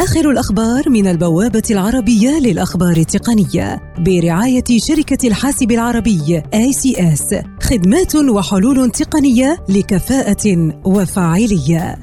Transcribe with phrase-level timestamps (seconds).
[0.00, 9.64] آخر الأخبار من البوابة العربية للأخبار التقنية برعاية شركة الحاسب العربي ACS خدمات وحلول تقنية
[9.68, 11.98] لكفاءة وفاعلية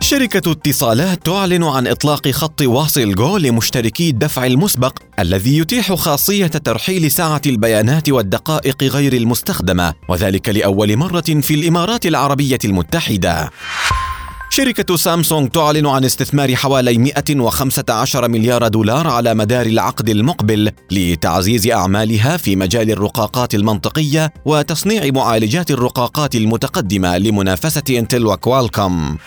[0.00, 7.10] شركة اتصالات تعلن عن إطلاق خط واصل جو لمشتركي الدفع المسبق الذي يتيح خاصية ترحيل
[7.10, 13.50] سعة البيانات والدقائق غير المستخدمة وذلك لأول مرة في الإمارات العربية المتحدة.
[14.56, 22.36] شركة سامسونج تعلن عن استثمار حوالي 115 مليار دولار على مدار العقد المقبل لتعزيز أعمالها
[22.36, 29.18] في مجال الرقاقات المنطقية وتصنيع معالجات الرقاقات المتقدمة لمنافسة انتل وكوالكوم.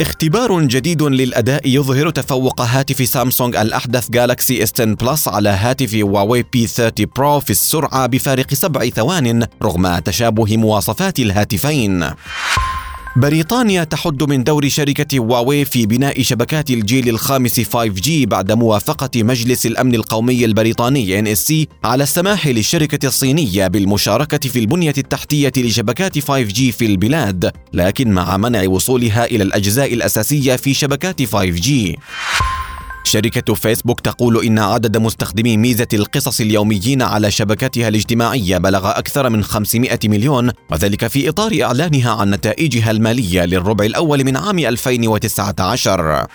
[0.00, 6.42] اختبار جديد للأداء يظهر تفوق هاتف سامسونج الأحدث جالاكسي اس 10 بلس على هاتف هواوي
[6.42, 12.10] بي 30 برو في السرعة بفارق سبع ثوان رغم تشابه مواصفات الهاتفين.
[13.16, 19.66] بريطانيا تحد من دور شركة هواوي في بناء شبكات الجيل الخامس 5G بعد موافقة مجلس
[19.66, 26.86] الأمن القومي البريطاني NSC على السماح للشركة الصينية بالمشاركة في البنية التحتية لشبكات 5G في
[26.86, 31.96] البلاد، لكن مع منع وصولها إلى الأجزاء الأساسية في شبكات 5G.
[33.10, 39.44] شركة فيسبوك تقول إن عدد مستخدمي ميزة القصص اليوميين على شبكتها الاجتماعية بلغ أكثر من
[39.44, 46.26] 500 مليون وذلك في إطار إعلانها عن نتائجها المالية للربع الأول من عام 2019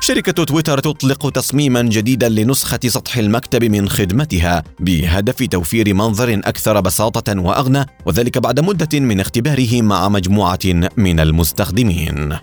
[0.00, 7.40] شركة تويتر تطلق تصميما جديدا لنسخة سطح المكتب من خدمتها بهدف توفير منظر أكثر بساطة
[7.40, 10.58] وأغنى وذلك بعد مدة من اختباره مع مجموعة
[10.96, 12.38] من المستخدمين.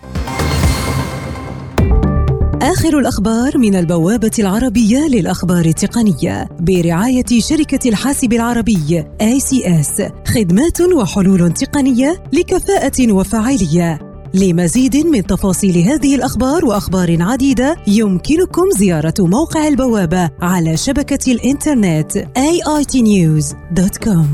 [2.82, 12.24] آخر الأخبار من البوابة العربية للأخبار التقنية برعاية شركة الحاسب العربي ACS خدمات وحلول تقنية
[12.34, 14.00] لكفاءة وفاعلية.
[14.34, 24.26] لمزيد من تفاصيل هذه الأخبار وأخبار عديدة يمكنكم زيارة موقع البوابة على شبكة الإنترنت aitnews.com